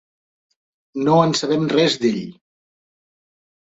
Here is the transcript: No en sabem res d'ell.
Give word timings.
No 1.09 1.19
en 1.27 1.37
sabem 1.41 1.67
res 1.75 1.99
d'ell. 2.07 2.25